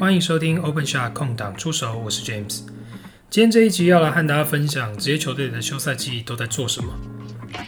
[0.00, 2.60] 欢迎收听 Open Shot 空档出手，我是 James。
[3.28, 6.94] 今天这一集要来和大家分享职业球队的休赛季都在做什么。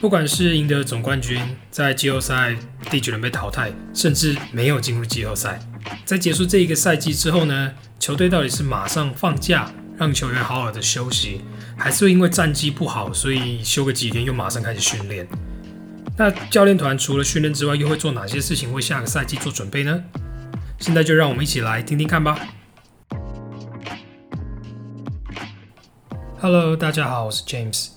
[0.00, 2.56] 不管是赢得总冠军，在季后赛
[2.88, 5.58] 第九轮被淘汰，甚至没有进入季后赛，
[6.04, 11.40] 在结束这一个赛季之后呢，球队到底是马上放假让球员好好的休息，
[11.76, 15.26] 还是因为战绩不好，所以休个几天又马上开始训练？
[16.16, 20.00] 那教练团除了训练之外，又会做哪些事情为下个赛季做准备呢？
[20.80, 22.48] 现在就让我们一起来听听看吧。
[26.40, 27.90] Hello，大家好，我是 James。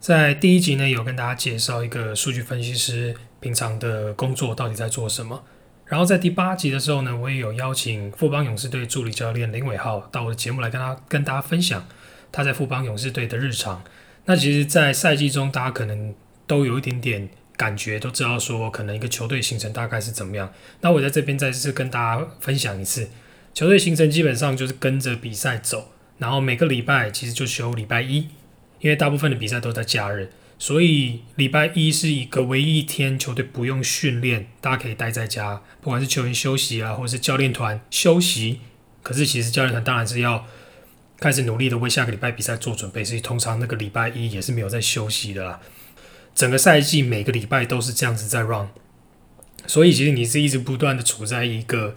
[0.00, 5.44] 在第一集呢，有跟大家介绍一个数据分析师平常的工作到底在做什么。
[5.86, 11.86] 然后在第八集的时候呢，我也有邀请富邦勇士队助理教练林伟浩到我的节目来跟他跟大家分享
[12.32, 13.84] 他在富邦勇士队的日常。
[14.24, 16.12] 那其实，在赛季中，大家可能
[16.48, 17.28] 都有一点点
[17.60, 20.50] 感觉，都知道说可能一个球队行程大概是怎么样。
[20.80, 23.10] 那我在这边再次跟大家分享一次，
[23.52, 28.28] 球队行程基本上就是跟着比赛走，然后每个礼拜其实就休礼拜一。
[28.80, 38.60] 因为大部分的比赛都在假日，所以礼拜一是一个唯一一天球队不用训练，大家可以待在家，不管是球员休息啊，或者是教练团休息。
[39.02, 40.46] 可是其实教练团当然是要
[41.18, 45.60] 开始努力的为下个礼拜比赛做准备，所以通常那个礼拜一也是没有在休息的啦。
[46.34, 48.68] 整个赛季每个礼拜都是这样子在 run，
[49.66, 51.94] 所以其实你是一直不断的处在一个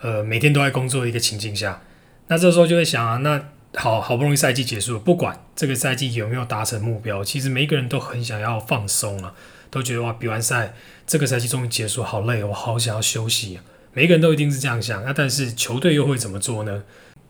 [0.00, 1.82] 呃每天都在工作的一个情境下。
[2.28, 3.48] 那这时候就会想啊，那。
[3.74, 9.34] 好好不容易赛季结束了，不管这个赛季有没有达成目标，其实每一个人都很想要放松啊，
[9.70, 10.72] 都觉得哇，比完赛
[11.06, 13.56] 这个赛季终于结束，好累，我好想要休息。
[13.56, 15.04] 啊每个人都一定是这样想。
[15.04, 16.84] 那但是球队又会怎么做呢？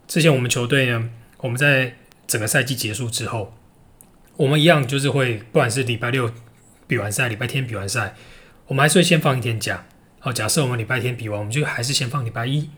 [0.07, 1.97] 之前我们球队呢，我们在
[2.29, 3.53] 整个赛季结束之后，
[4.37, 6.31] 我们一样就是会，不管是礼拜六
[6.87, 8.15] 比完赛，礼拜天比完赛，
[8.67, 9.87] 我们还是会先放一天假。
[10.19, 12.71] 好，假设我们礼拜天比完，我们就还是先放礼拜一，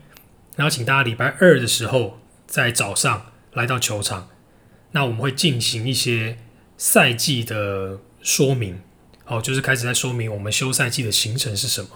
[0.55, 3.27] 然后请大家礼拜二的时候在早上。
[3.53, 4.29] 来到球场，
[4.91, 6.37] 那我们会进行一些
[6.77, 8.79] 赛季的说明，
[9.25, 11.89] 哦，就是开始在说明我们休赛季的行程是什么。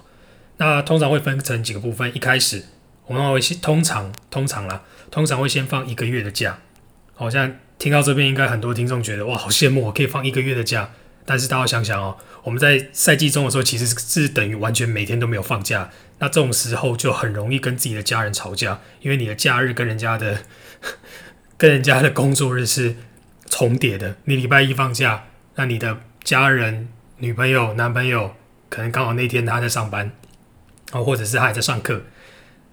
[0.57, 2.65] 那通常会分成几个部分，一开始
[3.05, 6.59] 我们会先通常通常啦，通常会先放一个月的假。
[7.13, 10.89] 好像听到这边，应该很多听众觉得哇，好羡慕，我可以放一个月的假。
[11.25, 15.89] 但是大家想想哦，我们在赛季中的时候，其实是等于完全每天都没有放假。
[16.19, 20.39] 那这种时候就很容易跟自己的家人吵架，因为你的假日跟人家的。
[21.55, 22.95] 跟人家的工作日是
[23.45, 24.17] 重叠的。
[24.25, 26.89] 你礼拜一放假，那你的家人、
[27.19, 28.35] 女朋友、男朋友
[28.67, 30.11] 可能刚好那天他在上班，
[30.91, 32.01] 哦，或者是他还在上课。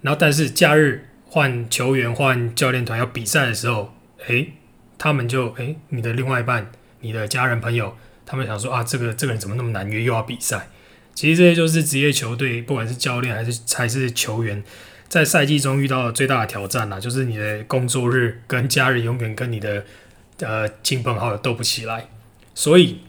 [0.01, 3.93] 然后，但是假日换球员、换教练团要比赛的时候，
[4.27, 4.51] 诶，
[4.97, 6.69] 他们就诶，你的另外一半、
[6.99, 7.95] 你的家人朋友，
[8.31, 10.69] 他们想说啊，这个这个人怎么那么难约，又要比赛？
[11.13, 14.63] 其实这些就是职业球队，不管是教练还是还是球员。
[15.09, 19.83] 在赛季中遇到的最大的挑战啦，就是你的工作日跟家人永远跟你的
[20.39, 22.07] 呃亲朋好友斗不起来，
[22.55, 23.01] 所以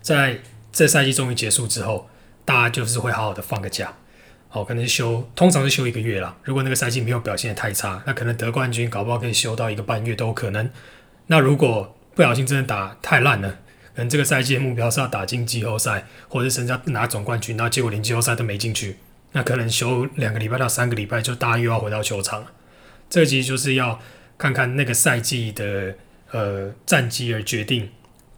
[0.00, 0.38] 在
[0.72, 2.08] 这赛季终于结束之后，
[2.46, 3.92] 大家就是会好好的放个假，
[4.48, 6.34] 好，可能休，通常是休一个月啦。
[6.44, 10.70] 如果那个赛季没有表现的太差，那可能得冠军搞不好可以休到一个半月都有可能。
[11.26, 13.58] 那如果不小心真的打太烂了，
[13.94, 18.96] 可能这个赛季的目标是要打进季后赛，或者甚至拿总冠军，然后结果连季后赛都没进去。
[19.32, 22.52] 那可能休两个礼拜到三个礼拜，就大家又要回到球场了。
[23.08, 24.00] 这其实就是要
[24.36, 25.94] 看看那个赛季的
[26.30, 27.90] 呃战绩而决定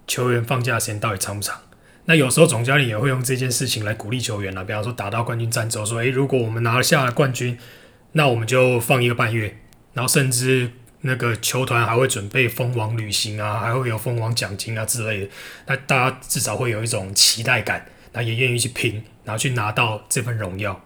[0.06, 1.60] 球员放假时间到底长不长。
[2.06, 7.58] 那有时候总教练也会用这件事情来鼓励球员了，比方说打到冠军战之后，说诶，如果我们拿下了冠军，
[8.12, 9.56] 那我们就放一个半月，
[9.94, 10.70] 然后甚至
[11.04, 15.30] 那个球团还会准备蜂王旅行啊，还会有蜂王奖金啊之类的。
[15.66, 19.02] 那大家至少会有一种期待感，那也愿意去拼。
[19.24, 20.84] 然后去拿到这份荣耀。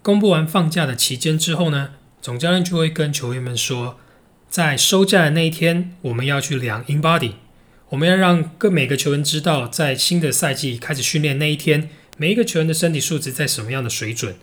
[0.00, 1.90] 公布完放假的期间之后呢，
[2.22, 4.00] 总教练就会跟球员们说，
[4.48, 7.32] 在收假的那一天，我们要去量 in body，
[7.90, 14.36] 我们要让各每个球员知道，在新的赛季开始训练那一天，每一个球员的身体素质在什么样的水准，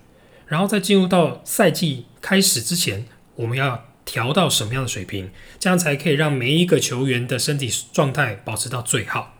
[0.45, 3.07] 然后在进入到赛季开始之前，
[3.37, 9.35] 我们要调到什么样的水平，这样才可以让每一个球员的身体状态保持到最好。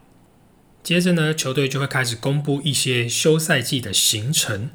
[0.81, 4.69] 接着呢，球队就会开始公布一些休赛季的行程。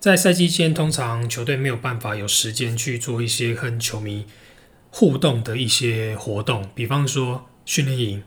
[0.00, 4.26] 在赛季间，通常球队没有办法有时间去做一些和球迷
[4.90, 8.22] 互动的一些活动，比方说训练营，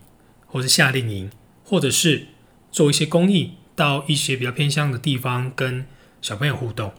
[0.46, 1.30] 或者夏令营，
[1.64, 2.28] 或者是
[2.70, 5.86] 做一些公益，到一些比较偏向的地方跟
[6.20, 6.92] 小朋友互动。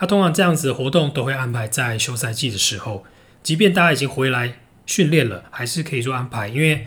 [0.00, 3.04] 他通常这样子的活动都会安排在休赛季的时候，
[3.44, 6.86] 即便大家已经回来训练了，还是可以做安排，因为。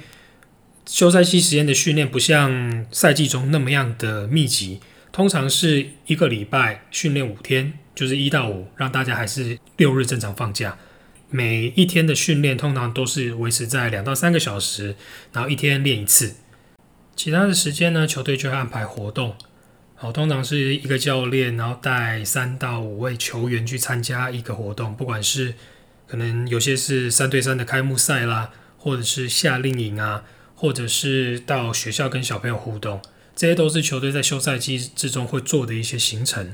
[0.85, 4.81] 休赛期时间的训练不像赛季中那么样的密集，
[5.13, 10.77] 通常是一个礼拜训练五天，就是一到五，让大家还是六日正常放假。
[11.29, 14.97] 每一天的训练通常都是维持在两到三个小时，
[15.31, 16.35] 然后一天练一次。
[17.15, 19.37] 其他的时间呢，球队就会安排活动。
[20.03, 25.53] 好，通常是一个教练，然后带三到五位球员去参加一个活动，不管是
[26.05, 33.01] 可能有些是三对三的开幕赛啦，或者是夏令营啊，或者是到学校跟小朋友互动，
[33.33, 36.53] 这些都是球队在休赛季之中会做的一些行程。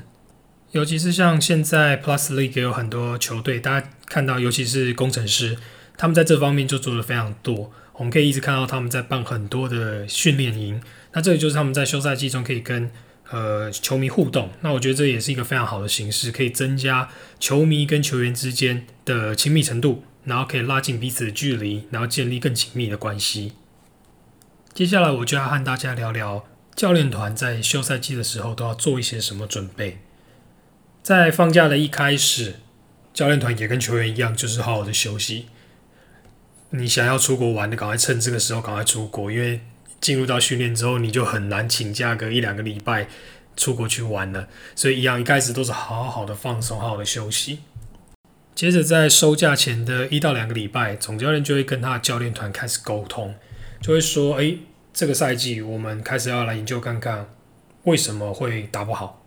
[0.70, 5.58] 尤其是像现在 Plus League 有很多球队，大家看到，尤其是工程师，
[5.96, 7.72] 他们在这方面就做的非常多。
[7.94, 10.80] 我们可以一直看到他们在办很多的训练营，
[11.14, 12.88] 那这个就是他们在休赛季中可以跟
[13.30, 14.50] 呃球迷互动。
[14.60, 23.52] 那我觉得这也是一个非常好的形式，可以增加球迷跟球员之间的亲密程度，然后可以拉近彼此的距离，然后建立更紧密的关系。
[24.72, 26.44] 接下来我就要和大家聊聊
[26.76, 29.98] 教练团在休赛季的时候都要做一些什么准备。
[31.02, 32.56] 在放假的一开始，
[33.12, 35.46] 教练团也跟球员一样，就是好好的休息。
[36.70, 39.60] 你想要出国玩的，赶快趁这个时候赶快出国，因为
[40.00, 43.08] 进入到训练之后，你就很难请假个一两个礼拜
[43.56, 44.48] 出国去玩了。
[44.74, 47.60] 所以一样，一开始都是好好的放松，好好的休息。
[48.54, 53.34] 接着在收假前的一到两个礼拜，总教练就会跟他的教练团开始沟通，
[53.80, 54.58] 就会说：“诶，
[54.92, 57.28] 这个赛季我们开始要来研究看看，
[57.84, 59.18] 为什么会打不好。”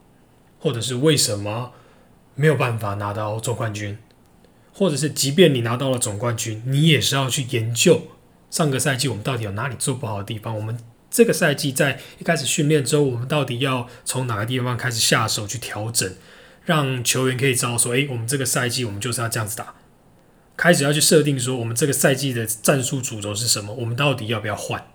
[0.60, 1.74] 或者是为什么
[2.36, 3.98] 没有办法拿到总冠军，
[4.74, 8.02] 或者是即便你拿到了总冠军，你也是要去研究
[8.54, 10.56] 上个赛季我们到底有哪里做不好的地方。
[10.56, 10.78] 我们
[11.10, 16.14] 这个赛季在一开始训练之后，我们到底要从哪个地方开始下手去调整，
[16.64, 19.74] 让球员可以知道说：诶，我们这个赛季我们就是要这样子打。
[20.56, 23.74] 开始要去设定说，我们这个赛季的战术主轴是什么？
[23.74, 24.86] 我们到底要不要换？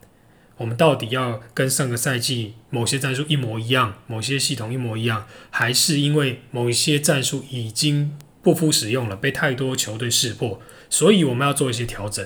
[0.58, 12.24] 我们到底要跟上个赛季某些战术一模一样，某些系统一模一样，还是因为某一些战术已经不敷使用了，被太多球队识破，所以我们要做一些调整。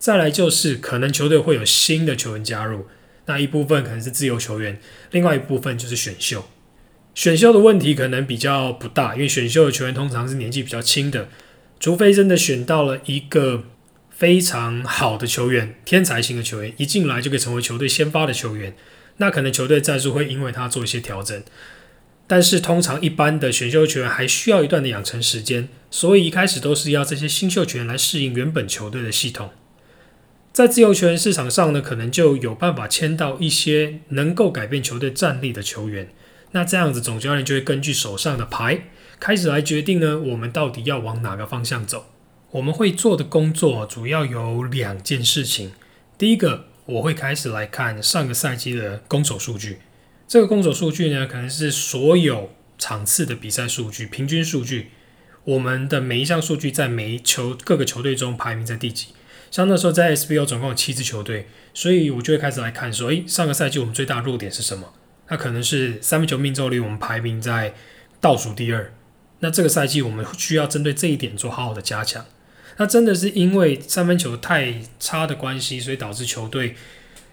[0.00, 2.86] 再来就是可能球队会有新的球员加入，
[3.26, 4.80] 那一部分可能是自由球员，
[5.12, 6.44] 另外一部分就是选秀。
[7.14, 11.28] 选秀的问题可能比较不大，因为选秀的球员通常是年纪比较轻的，
[11.78, 13.66] 除非真的选到了一个。
[14.10, 18.76] 非常好的球员，天才型的球员，一进来就可以成为球队先发的球员，
[19.16, 21.42] 那可能球队战术会因为他做一些调整。
[22.26, 29.48] 但是通常一般的选秀球员还需要一段的养成时间，所以一开始都是要这些新秀球员来适应原本球队的系统。
[30.60, 36.12] 在自由球员市场上呢，可能就有办法签到一些能够改变球队战力的球员。
[36.50, 38.82] 那这样子总教练就会根据手上的牌
[39.18, 42.12] 开始来决定呢，我们到底要往哪个方向走。
[42.50, 45.72] 我们会做的工作主要有两件事情。
[46.18, 49.78] 第一个，我会开始来看上个赛季的攻守数据。
[50.28, 54.90] 这个攻守数据呢，可能是所有场次的比赛数据、平均数据。
[55.44, 59.06] 我们的每一项数据在每一球各个球队中排名在第几？
[59.50, 64.92] 像那时候在 SBO 总共有七支球队，所以我就会开始来看说，诶，上个赛季我们最大的弱点是什么？
[65.28, 67.74] 那可能是三分球命中率，我们排名在
[68.20, 68.92] 倒数第二。
[69.40, 72.24] 那这个赛季我们需要针对这一点做好好的加强。
[72.76, 76.76] 那真的是因为三分球太差的关系，所以导致球队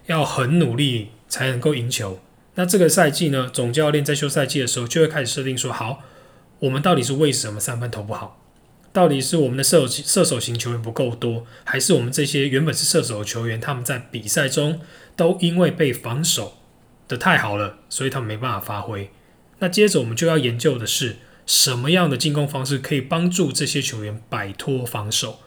[0.07, 2.19] 要很努力才能够赢球。
[2.55, 6.01] 那这个赛季呢，总教练在休赛季的时候就会开始设定说：好，
[6.59, 8.46] 我们到底是为什么三分投不好？
[8.97, 14.81] 到底是我们的射手射手型球员不够多，还是我们这些原本是射手的球员，他们在比赛中
[15.15, 16.57] 都因为被防守
[17.07, 19.11] 的太好了，所以他们没办法发挥？
[19.59, 21.17] 那接着我们就要研究的是。
[21.45, 25.39] 什么样的进攻方式可以帮助这些球员摆脱防守？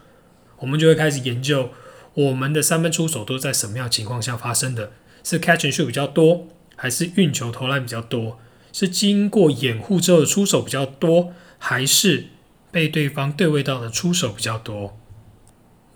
[0.61, 1.69] 我们就会开始研究
[2.15, 4.93] 我们的三分出手都在什么样情况下发生的？
[5.23, 8.39] 是 catch and shoot 比较多，还是运球投篮比较多？
[8.73, 12.29] 是经过掩护之后的出手比较多，还是
[12.71, 14.99] 被对方对位到的出手比较多？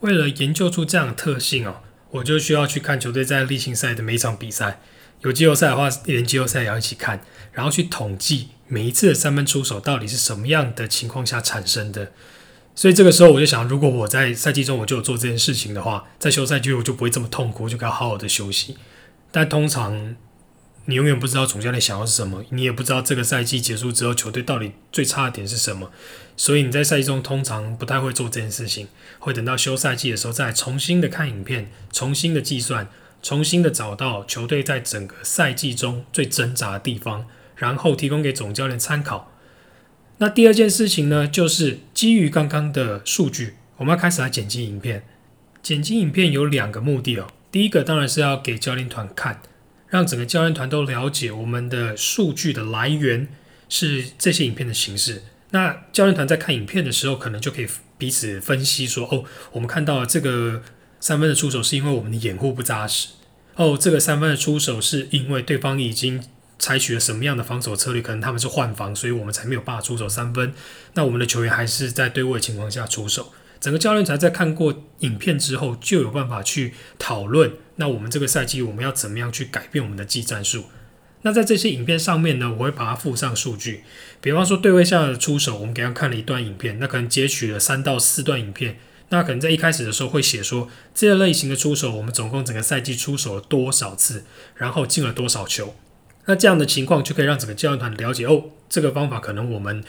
[0.00, 1.76] 为了研究出这样的特性哦，
[2.10, 4.80] 我就需要去看球队在例行赛的每一场比赛。
[5.20, 8.48] 有季后赛的话，连季后赛也要一起看，然后去统计。
[8.66, 12.12] 每一次的三分出手到底是什么样的情况下产生的？
[12.74, 18.76] 所以这个时候我就想，如果我在赛季中我就有做这件事情的话，在休赛季我就不会这么痛苦，就该好好的休息。
[19.30, 20.16] 但通常
[20.86, 25.90] 你永远不知道总教练想要是什么，你也不知道这个赛季结束之后球队到底最差的点是什么，
[26.36, 28.88] 所以你在赛季中通常不太会做这件事情，
[29.18, 32.88] 会等到休赛季的时候再重新的看影片，重新的计算，
[33.22, 37.26] 重新的找到球队在整个赛季中最挣扎的地方。
[37.56, 39.32] 然后提供给总教练参考。
[40.18, 45.04] 那第二件事情呢，就是基于刚刚的数据，我们要开始来剪辑影片。
[45.62, 47.28] 剪辑影片有两个目的哦。
[47.52, 49.40] 第一个当然是要给教练团看，
[49.94, 53.28] 让整个教练团都了解我们的数据的来源
[53.68, 55.22] 是这些影片的形式。
[55.50, 59.22] 那教练团在看影片的时候，可能就可以彼此分析说：哦，
[59.52, 60.64] 我们看到了这个
[60.98, 63.10] 三分的出手是因为我们的掩护不扎实。
[63.54, 66.20] 哦，这个三分的出手是因为对方已经
[66.58, 68.02] 采取了什么样的防守策略？
[68.02, 70.52] 可能他们是换防，所以我们才没有办法出手三分。
[70.94, 73.32] 那我们的球员还是在对位情况下出手。
[73.60, 77.52] 整个教练团在看过影片之后，就有办法去讨论。
[77.76, 80.64] 那我们这个赛季我们要怎么样去改变我们的技战术？
[81.22, 83.82] 那在这些影片上面呢，我会把它附上数据。
[84.20, 88.78] 比方说对位下的出手，我们给他看了一段影片，那可能截取了三到四段影片。
[89.08, 94.24] 那可能在一开始的时候会写说，这类型的出手，我们总共整个赛季出手了多少次，
[94.56, 95.74] 然后进了多少球。
[96.26, 99.82] 那这样的情况就可以让整个教练团了解，哦，这个方法可能我们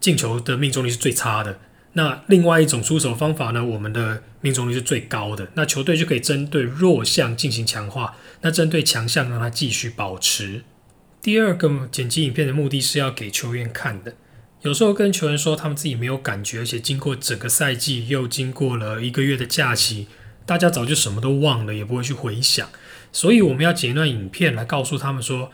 [0.00, 1.58] 进球的命中率是最差的。
[1.94, 5.48] 那另外一种出手方法呢，我们的命中率是最高的。
[5.54, 10.62] 那球队就可以针对弱项进行强化，那针对强项让它继续保持。
[11.20, 14.14] 第二个剪辑影片的目的是要给球员看的。
[14.62, 20.06] 有时候跟球员说他们自己没有感觉，而且经过整个赛季又经过了一个月的假期，
[20.44, 22.68] 大家早就什么都忘了，也不会去回想。
[23.10, 25.50] 所以我们要剪一段影片来告诉他们说，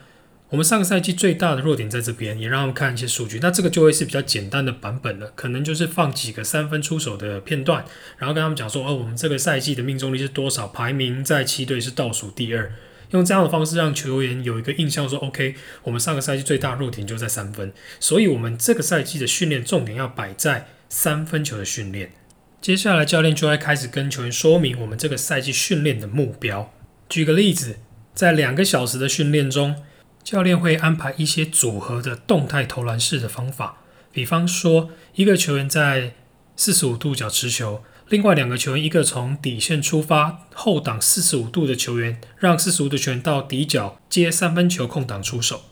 [0.55, 3.41] 我们上个赛季最大的弱点在这边，也让他们看一些数据。
[3.43, 7.85] 那这个就会是比较简单的版本了，可能就是放几个三分出手的片段，
[8.19, 12.73] 然后跟他们讲说，哦，我们这个赛季的命中率是多少，排名在七队是倒数第二。
[13.11, 22.13] 用这样的方式让球员有一个印象，说 OK，我们上个赛季最大弱点就在三分，所以我们这个赛季的训练重点要摆在三分球的训练。
[22.61, 26.73] 接下来教练就会开始跟球员说明我们这个赛季训练的目标。
[27.09, 27.79] 举个例子，
[28.15, 29.75] 在两个小时的训练中，
[30.25, 36.15] 教练会安排一些组合的动态投篮式的方法，比方说一个球员在
[36.57, 37.85] 四十五度角持球。
[38.09, 45.63] 另外两个球员，一个从底线出发后挡四十五度的球员，让四十五度球员到底角接三分球空档出手。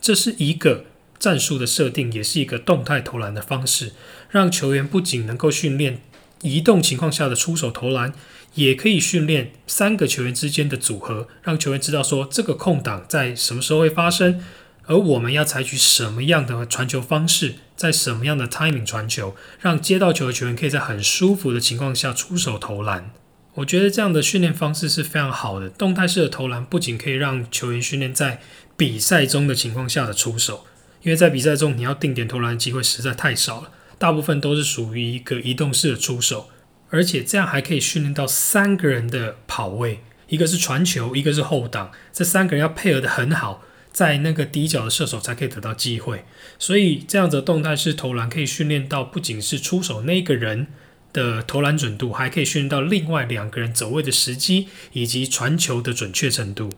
[0.00, 0.84] 这是一个
[1.18, 3.92] 战术的设定，也是一个动态投篮的方式，
[4.30, 6.00] 让球员不仅能够训练
[6.42, 8.12] 移动情况下的出手投篮，
[8.56, 14.42] 也可以训练三个球员之间的组合，让球员知道说这个空档在什么时候会发生。
[14.88, 23.10] 而我们要采取什么样的传球方式，在什么样的 timing 传球，让接到球的球员可以在很舒服的情况下出手投篮。
[23.54, 25.68] 我觉得这样的训练方式是非常好的。
[25.68, 28.40] 动态式的投篮不仅可以让球员训练在
[28.76, 30.64] 比赛中的情况下的出手，
[31.02, 36.48] 因为在比赛中你要定点投篮的机会实在太少了，大部分都是属于一个移动式的出手，
[36.90, 43.62] 而且这样还可以训练到三个人的跑位，一个是传球，一个是后挡，这三个人要配合的很好。
[43.92, 46.26] 在那个底角的射手才可以得到机会，
[46.58, 50.66] 所以这样子动态式投篮可以训练到不仅是出手那个人
[51.14, 56.74] 的投篮准度，还可以训练到另外两个人走位的时机以及传球的准确程度。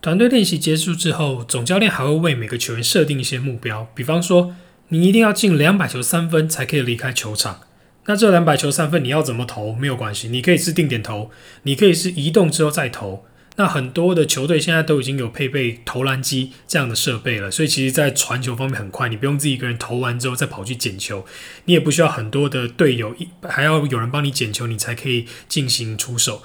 [0.00, 4.54] 团队练习结束之后，总教练还会为每个球员设定一些目标，比方说
[4.90, 7.62] 你一定要进两百球三分才可以离开球场。
[8.06, 11.30] 那这两百球三分你要怎么投没有关系，你可以是定点投，
[11.62, 13.24] 你可以是移动之后再投。
[13.56, 21.26] 那很多的球队现在都已经有配备投篮机这样的设备了，所以其实，在传球方面很快，你不用自己一个人投完之后再跑去捡球，
[21.66, 26.42] 你也不需要很多的队友一，还要有人帮你捡球，你才可以进行出手。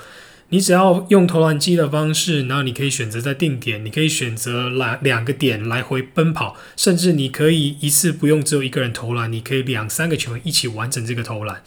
[0.50, 11.62] 你只要用投篮机的方式，然后你可以选择在定点，你可以选择来两个点来回奔跑，甚至你可以一次不用只有一个人投篮，你可以两三个球员一起完成这个投篮。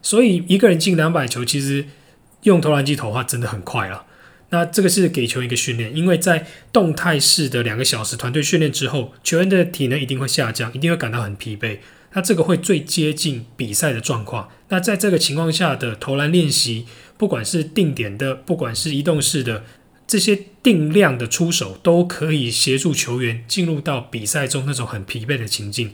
[0.00, 1.86] 所以一个人进两百球，其实
[2.44, 4.06] 用投篮机投的话，真的很快了。
[4.48, 11.78] 那这个是给球员一个训练，因为在动态式的两个小时团队训练之后，球员的体能一定会下降，一定会感到很疲惫。
[12.14, 14.50] 那这个会最接近比赛的状况。
[14.68, 16.86] 那在这个情况下的投篮练习，
[17.22, 19.62] 不管是定点的，不管是移动式的，
[20.08, 25.92] 这些定量的出手，都可以协助球员进入到比赛中那种很疲惫的情境。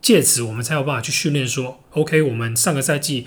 [0.00, 3.26] 借此，我们才有办法去训练说，OK，我们上个赛季。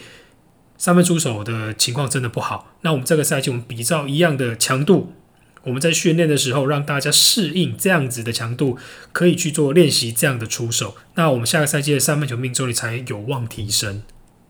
[0.77, 2.77] 三分出手的情况真的不好。
[2.81, 5.11] 那我们这个赛季，我们比照一样的强度，
[5.63, 8.77] 我们在训练的时候让大家适应这样子的强度，
[9.11, 10.95] 可以去做练习这样的出手。
[11.15, 14.03] 那我们下个赛季的三分球命中率才有望提升。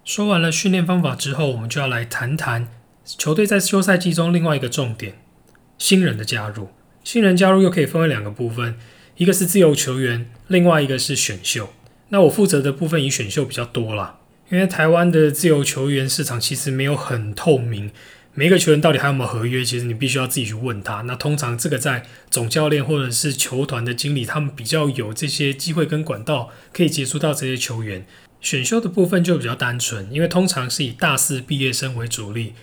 [0.05, 2.67] 说完了训练方法之后，我们就要来谈谈
[3.05, 5.15] 球队在休赛季中另外一个重点——
[5.77, 6.69] 新人的加入。
[7.03, 8.75] 新人加入又可以分为两个部分，
[9.17, 11.73] 一个是自由球员，另外一个是选秀。
[12.09, 14.19] 那我负责的部分以选秀比较多啦。
[14.49, 17.91] 因为台湾的自由球员市场其实没有很透明，
[18.33, 21.01] 每一个球员到底还有没有合约，其实你必须要自己去问他。
[21.01, 28.05] 那通常这个在总教练或者是球团的经理，他们比较有这些机会跟管道可以接触到这些球员。
[28.39, 32.53] 选秀的部分就比较单纯，因为通常是以大四毕业生为主力，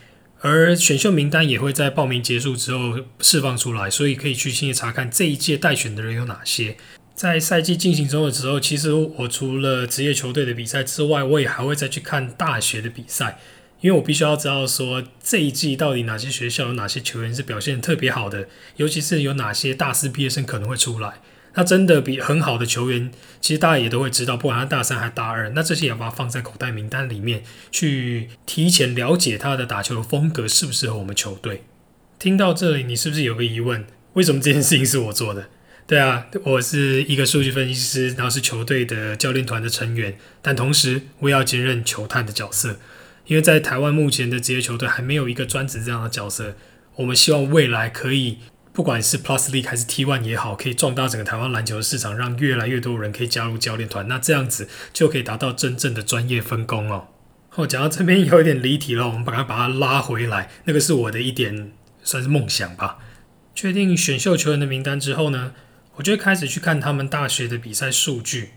[0.43, 6.77] 而选秀名单也会在报名结束之后释放出来，所以可以去轻易查看这一届待选的人有哪些。
[7.15, 13.39] 在赛季进行中的时候，其实我除了职业球队的比赛之外，我也还会再去看大学的比赛，
[13.83, 21.21] 因为我必须要知道说这一季到底哪些学校有哪些球员是表现特别好的，尤其是有哪些大四毕业生可能会出来。
[21.55, 27.43] 那真的比很好的球员，其实大家也都会知道，不管他大三还大二，那这些也要把它放在口袋名单里面，
[27.73, 31.65] 去提前了解他的打球的风格适不适合我们球队。
[32.19, 33.85] 听到这里，你是不是有个疑问？
[34.13, 35.49] 为什么这件事情是我做的？
[35.87, 42.79] 对啊，我是一个数据分析师，然后是球队的教练团的成员，但同时我也要兼任球探的角色。
[43.27, 46.55] 因为在台湾目前的职业球队还没有一个专职这样的角色，
[46.97, 48.39] 我们希望未来可以，
[48.81, 57.09] 不管是 Plus League 还是 T One 也好，可以壮大整个台湾篮球的市场，让越来越多人可以加入教练团，那这样子就可以达到真正的专业分工哦。
[57.57, 61.73] 哦，讲到这边有一点离题了，我们把它把它拉回来，那个是我的一点
[62.03, 63.01] 算是梦想吧。
[63.55, 65.53] 确定选秀球员的名单之后呢？
[65.97, 68.53] 我就开始去看他们大学的比赛数据，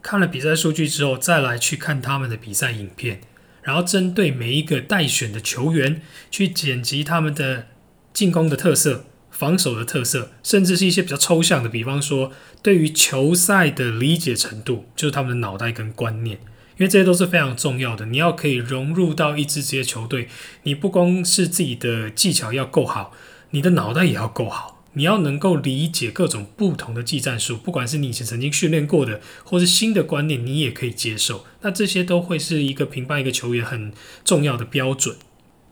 [0.00, 3.22] 看了比赛数据之后，再来去看他们的比赛影片，
[3.64, 6.00] 然后针对每一个待选的球员
[6.30, 7.66] 去剪辑他们的
[8.12, 16.38] 进攻的特色、防守的特色，甚至是一些比较抽象的，比方说对于球赛的理解程度，就是他们的脑袋跟观念，
[16.78, 18.06] 因为这些都是非常重要的。
[18.06, 20.28] 你要可以融入到一支职业球队，
[20.62, 23.12] 你不光是自己的技巧要够好，
[23.50, 24.70] 你的脑袋也要够好。
[24.96, 31.44] 你要能够理解各种不同的技战术，不管是你以前曾经训练过的，或是新的观念，你也可以接受。
[31.62, 33.92] 那这些都会是一个评判一个球员很
[34.24, 35.16] 重要的标准。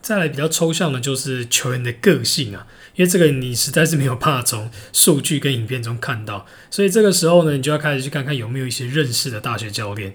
[0.00, 10.14] 再来比较抽象的，就是球员的个性啊，因为这个你实在是没有办法从数据跟影片中看到，所以这个时候呢，你就要开始去看看有没有一些认识的大学教练，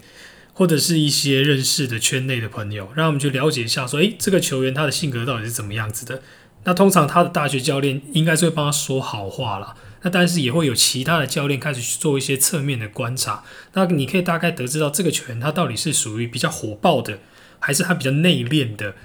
[0.54, 6.22] 或者是一些认识的圈内的朋友，让我们去了解一下，说，诶，这个球员他的性格到底是怎么样子的。
[6.64, 9.76] 那通常他的大学教练应该是会帮他说好话啦。
[10.04, 13.44] 那但是也会有其他的教练开始去做一些侧面的观察。
[13.74, 17.20] 那你可以大概得知到这个球员他到底是属于比较火爆的，
[17.60, 18.96] 还是他比较内敛的，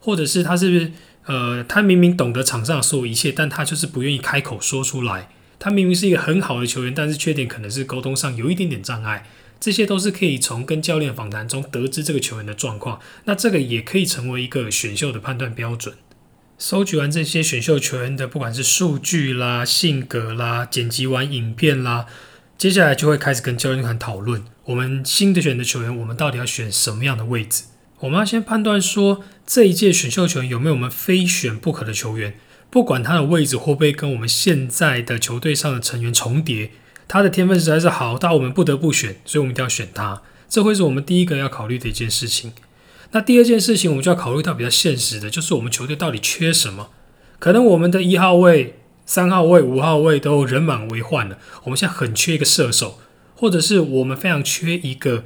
[0.00, 0.92] 或者是他是不是
[1.26, 5.28] 呃，他明明懂得场上所有一切，但他就是不愿意开口说出来。
[5.58, 9.26] 他明明是一个很好的球员，但是缺点可能是沟通上有一点点障碍。
[9.60, 12.98] 这些都是可以从跟教练访谈中得知这个球员的状况。
[13.24, 15.94] 那这个也可以成为一个选秀的判断标准。
[16.58, 22.06] 收集完这些选秀球员的，不管是数据啦、性格啦，剪辑完影片啦，
[22.56, 27.64] 接下来就会开始跟教练团讨论，我们新的选的球员，我们到底要选什么样的位置？
[28.00, 32.38] 我们要先判断说，这一届选秀球员有没有我们非选不可的球员，
[32.70, 36.70] 不管他的位置会不会跟我们现在的球队上的成员重叠，
[37.08, 40.22] 他的天分实在是好到我们不得不选，所以我们一定要选他。
[40.48, 42.52] 这会是我们第一个要考虑的一件事情。
[43.10, 46.90] 那第二件事情，我们就要考虑到比较现实的，就是我们球队到底缺什么？
[47.40, 53.00] 可能我们的一号位、三号位、五号位都人满为患了，我们现在很缺一个射手，
[53.34, 55.24] 或者是我们非常缺一个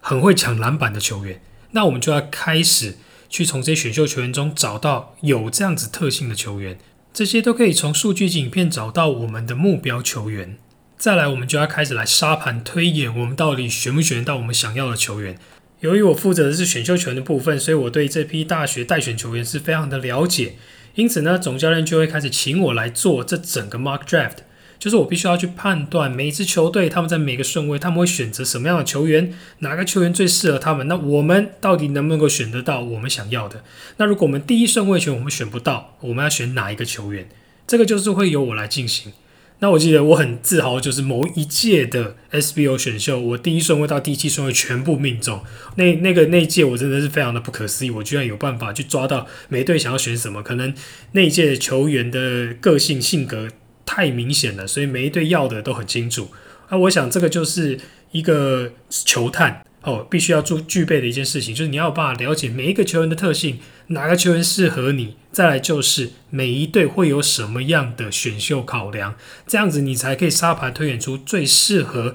[0.00, 1.40] 很会抢篮板的球员。
[1.70, 2.96] 那我们就要开始
[3.32, 6.78] 去从这些选秀球员中找到有这样子特性的球员，
[7.14, 10.58] 这些都可以从数据影片找到我们的目标球员。
[10.98, 15.38] 再来，我们就要开始来沙盘推演，我们到底选不选到我们想要的球员。
[15.80, 20.56] 由于我负责的是选秀权的部分，所以我对这批大学待选球员是非常的了解。
[20.94, 24.36] 因此呢，总教练就会开始请我来做这整个 Mark draft，
[24.82, 30.88] 就是我必须要去判断每一支球队他们在每个顺位他们会选择什么样的球员，哪个球员最适合他们。
[30.88, 33.62] 那我们到底能不能够选得到我们想要的？
[33.98, 37.28] 那如果我们第一顺位权我们选不到，我们要选哪一个球员？
[37.64, 39.12] 这个就是会由我来进行。
[39.60, 45.44] 那我记得我很自豪，就是某一届的 SBO 选秀，我第一顺位到第七顺位全部命中。
[45.76, 50.42] 那那个那一届我真的是非常的不可思议，我居然有办法去抓到每队想要选什么。
[50.42, 50.74] 可能
[51.12, 53.48] 那一届球员的个性性格
[53.92, 56.30] 太明显了，所以每一队要的都很清楚。
[56.70, 57.78] 那我想这个就是
[58.12, 59.62] 一个球探。
[59.82, 65.16] 哦，必须要具具备的一件事情，就是你要有办法了解每一个球员的特性，哪个球员适合你。
[65.32, 72.14] 再来就是每一队会有什么样的选秀考量，这样子你才可以沙盘推演出最适合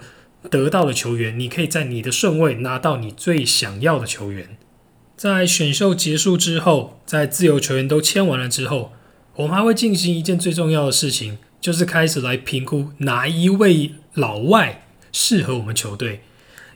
[0.50, 1.38] 得到的球员。
[1.38, 4.58] 你可以在你的顺位拿到你最想要的球员。
[5.18, 8.94] 在选秀结束之后，在自由球员都签完了之后，
[9.36, 16.22] 我们还会进行一件最重要的事情，就是开始来评估哪一位老外适合我们球队。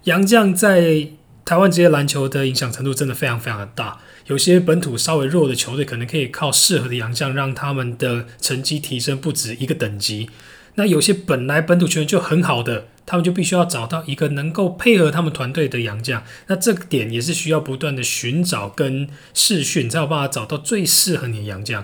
[0.06, 1.10] 洋将在
[1.46, 4.00] 台湾职业篮球的影响程度真的非常非常的大。
[4.28, 10.30] 有些本土稍微弱的球队，可能可以靠适合的洋将，让他们的成绩提升不止一个等级。
[10.76, 16.24] 那有些本来本土球员就很好的，他们就必须要找到一个能够配合他们团队的洋将。
[16.48, 21.84] 那这个点也是需要不断的寻找跟试训，才有办法找到最适合你的洋将。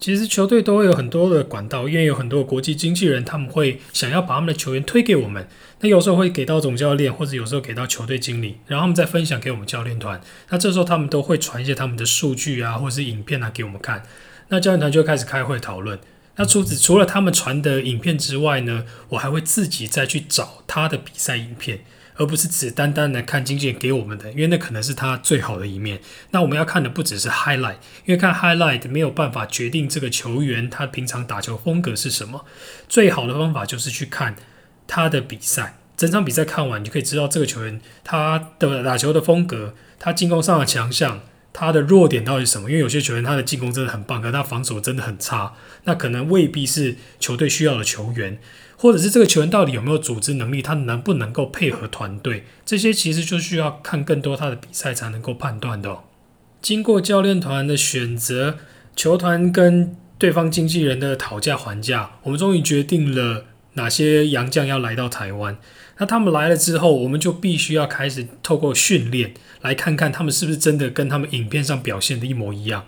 [0.00, 5.46] 其实球队都会有很多的管道，因为有很多国际经纪人，他们会想要把他们的球员推给我们。
[5.80, 10.18] 那有时候会给到总教练，或者有时候给到球队经理，然后他们再分享给我们教练团。
[10.48, 14.02] 那这时候他们都会传一些他们的数据啊，或者是影片啊给我们看。
[14.48, 15.98] 那教练团就开始开会讨论。
[16.36, 21.80] 那除此除了他们传的影片之外呢，我还会自己再去找他的比赛影片，
[22.20, 26.00] 而不是只单单的看经纪人给我们的，因为那可能是他最好的一面。
[26.32, 32.44] 那我们要看的不只是 highlight，因为看 highlight 没有办法决定这个球员他平常打球风格是什么。
[32.90, 34.36] 最好的方法就是去看
[34.86, 41.22] 他的比赛，整场比赛看完，你就可以知道这个球员他的打球的风格，他进攻上的强项。
[41.52, 42.70] 他的弱点到底是什么？
[42.70, 45.52] 因为有些球员他的进攻真的很棒，可他防守真的很差，
[45.82, 48.38] 那可能未必是球队需要的球员，
[48.80, 55.98] 或者是这个球员到底有没有组织能力，他能不能够配合团队，这些其实就需要看更多他的比赛才能够判断的。
[56.62, 58.56] 经过教练团的选择，
[58.96, 65.58] 球团跟对方经纪人的讨价还价，我们终于决定了哪些洋将要来到台湾。
[65.98, 72.86] 那他们来了之后，我们就必须要开始透过训练来看看他们是不是真的跟他们影片上表现的一模一样。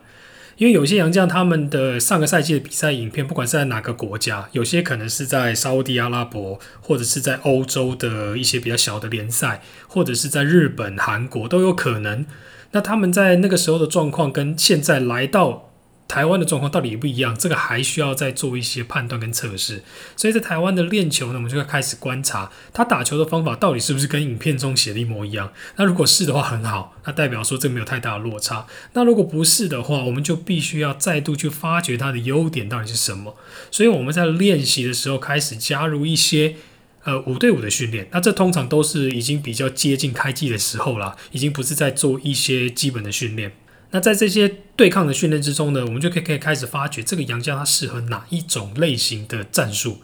[0.56, 12.24] 因为有些洋将他们的上个赛季的比赛影片，不管是在哪个国家，有些可能是在沙地阿拉伯，或者是在欧洲的一些比较小的联赛，或者是在日本、韩国都有可能。
[12.72, 15.71] 那他们在那个时候的状况跟现在来到。
[16.12, 19.82] 台湾的状况到底不一样，这个还需要再做一些判断跟测试。
[20.14, 25.50] 所以在台湾的练球呢，我们就会开始观察他打球的方法到底是不是跟影片中写的一模一样。
[25.76, 28.66] 那如果是的话，很好，那代表说这没有太大的落差。
[28.92, 33.34] 那如果不是的话，我们就必须要再度去发掘他的优点到底是什么。
[33.70, 36.56] 所以我们在练习的时候开始加入一些
[37.04, 38.08] 呃五对五的训练。
[38.12, 43.52] 那这通常都是已经比较接近开季的时候了，已经不是在做一些基本的训练。
[43.92, 50.02] 那在这些对抗的训练之中呢，我们就可以可以开始发掘这个洋将他适合哪一种类型的战术。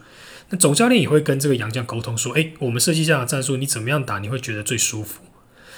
[0.51, 5.21] 那总教练也会跟这个洋将沟通说：“诶，我们设计这样的战术，你怎么样打你会觉得最舒服？”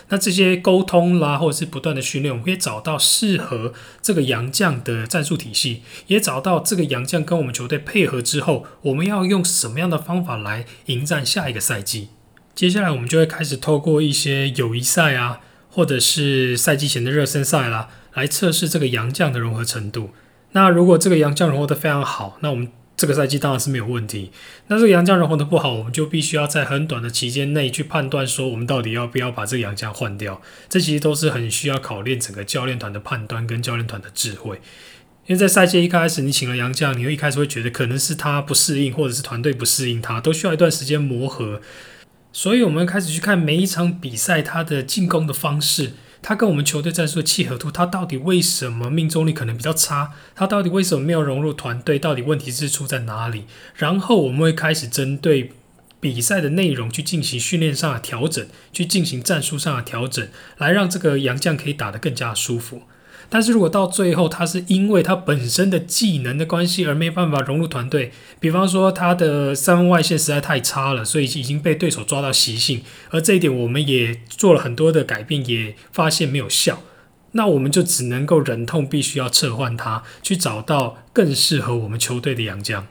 [0.10, 12.10] 那这些沟通啦，或者是不断的训练，我们可以找到适合这个洋将的战术体系，也找到这个洋将跟我们球队配合之后，我们要用什么样的方法来迎战下一个赛季。
[12.54, 17.88] 接下来我们就会开始透过一些友谊赛啊，或者是赛季前的热身赛啦。
[18.14, 20.12] 来测试这个洋将的融合程度。
[20.52, 24.32] 那如果这个洋将融合的非常好，那我们这个赛季当然是没有问题。
[24.68, 30.42] 那这个洋将融合的不好，我们就必须要在很短的期间内去判断说，我们到底要不要把这个洋将换掉。
[30.70, 34.62] 这其实都是很需要考验整个教练团的判断跟教练团的智慧。
[35.26, 41.62] 因为在赛季一开始，你请了洋将，你会一开始会觉得可能是他不适应，或者是团队不适应他，都需要一段时间磨合。
[42.34, 45.94] 所以，我们开始去看每一场比赛他的进攻的方式。
[46.22, 50.14] 他跟我们球队战术的契合度，他到底为什么命中率可能比较差？
[50.36, 51.98] 他到底为什么没有融入团队？
[51.98, 53.46] 到底问题是出在哪里？
[53.76, 55.52] 然后我们会开始针对
[56.00, 62.84] 比赛的内容去进行训练上的调整，去进行战术上的调整，来让这个杨将可以打得更加舒服。
[63.34, 76.84] 但是如果到最后他是因为他本身的技能的关系而没办法融入团队，比方说他的三分外线实在太差了，所以已经被对手抓到习性，而这一点我们也做了很多的改变，也发现没有效，
[77.32, 82.86] 那我们就只能够忍痛必须要撤换他，去找到更适合我们球队的洋将。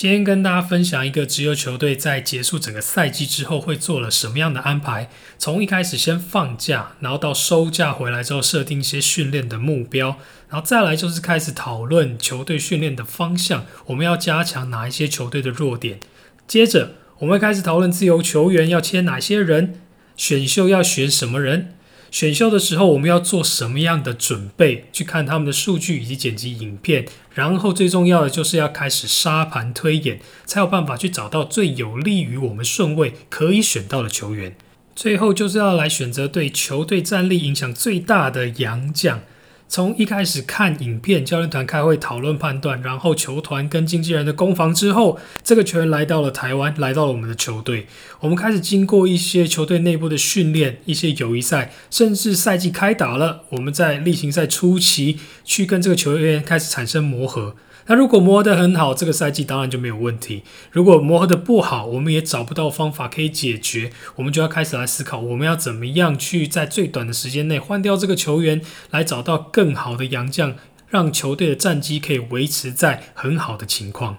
[0.00, 5.10] 今天跟大家分享一个职业球队在结束整个赛季之后会做了什么样的安排。
[5.38, 15.98] 从一开始先放假，然后到收假回来之后设定一些训练的目标，然后再来就是开始讨论球队训练的方向，我们要加强哪一些球队的弱点。
[16.46, 19.80] 接着我们会开始讨论自由球员要签哪些人，
[20.16, 21.74] 选秀要选什么人。
[22.10, 24.84] 选秀的时候，我们要做什么样的准备？
[24.92, 34.56] 去看他们的数据以及剪辑影片，然后最重要的就是要开始沙盘推演，才有办法去找到最有利于我们顺位可以选到的球员。
[34.96, 39.20] 最后就是要来选择对球队战力影响最大的洋将。
[39.68, 47.86] 从一开始看影片，教练团开会讨论判断，然后球团跟经纪人的攻防之后，这个球员来到了台湾，来到了我们的球队。
[48.20, 57.54] 我们开始经过一些球队内部的训练，一些友谊赛，甚至赛季开打了，我们在例行赛初期去跟这个球员开始产生磨合。
[57.88, 60.42] 那如果磨得很好，这个赛季当然就没有问题。
[60.70, 70.54] 如果磨合得不好，我们也找不到方法可以解决，我们就要开始来思考，我们要怎么样去在最短的时间内换掉这个球员，来找到更好的洋将，
[70.88, 74.18] 让球队的战绩可以维持在很好的情况。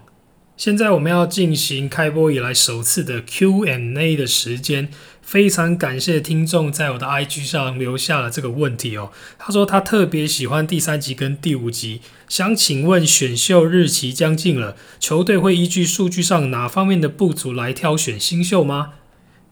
[0.56, 4.90] 现在我们要进行开播以来首次的 Q&A 的时间，
[5.30, 9.12] 非常感谢听众在我的 IG 上留下了这个问题哦。
[9.38, 18.94] 他说他特别喜欢第三集跟第五集，想请问选秀日期将近了，球队会依据数据上哪方面的不足来挑选新秀吗？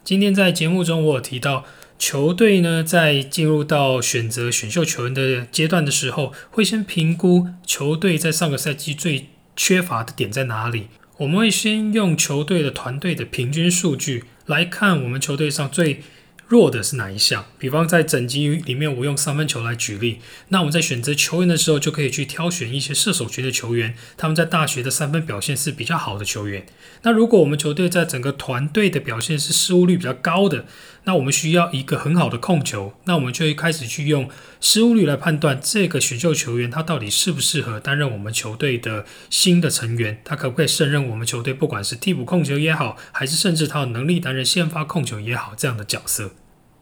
[0.03, 1.65] 今天在节目中我有提到，
[1.97, 10.89] 球队呢在进入到选择选秀球员的阶段的时候，会先评估球队在上个赛季最缺乏的点在哪里？
[11.19, 16.03] 我们会先用球队的团队的平均数据来看，我们球队上最
[16.47, 17.45] 弱的是哪一项？
[17.59, 20.21] 比方在整集里面，我用三分球来举例。
[20.49, 26.65] 那我们在选择球员的时候，就可以去挑选一些射手群的球员，他们在大学的三分表现是比较好的球员。
[27.03, 30.65] 那如果我们球队在整个团队的表现是失误率比较高的，
[31.09, 34.29] 那我们需要一个很好的控球，那我们就会开始去用
[34.61, 46.33] 失误率来判断这个选秀球员他到底适不适合担任我们球队的新的成员，他可不可以胜任我们球队不管是替补控球也好，还是甚至他有能力担任先发控球也好这样的角色。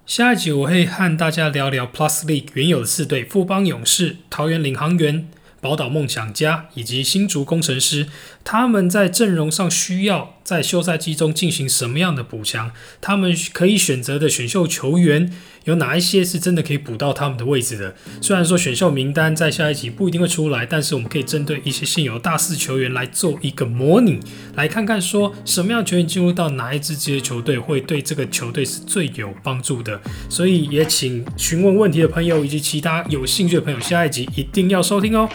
[0.04, 5.28] 下一集我会和大家聊聊 Plus League 原有的四队：富邦勇士、桃园领航员。
[5.58, 8.06] 宝岛梦想家以及新竹工程师，
[8.44, 12.70] 他们在阵容上需要在休赛季中进行什么样的补强？
[13.00, 15.32] 他们可以选择的选秀球员
[15.64, 17.96] 有哪一些是真的可以补到他们的位置的？
[18.22, 24.20] 虽然说选秀名单在下一集不一定会出来，但是我们可以针对一些现有大四球员来做一个模拟，
[24.54, 30.00] 来看看说什么样球员进入到哪一支职业球队会对这个球队是最有帮助的。
[30.30, 35.28] 所以也请询问问题的朋友以及其他有兴趣的朋友，下一集一定要收听哦。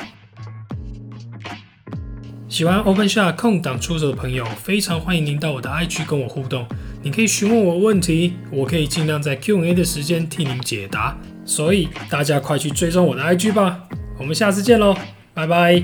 [2.52, 6.68] 喜欢 Open Shot 空档出手的朋友，非常欢迎您到我的 IG 跟我互动。
[7.02, 11.18] 你可以询问我问题，我可以尽量在 Q&A 的时间替您解答。
[11.46, 13.88] 所以大家快去追踪我的 IG 吧！
[14.20, 14.94] 我们下次见喽，
[15.34, 15.82] 拜拜。